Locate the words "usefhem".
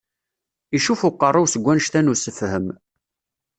2.13-2.67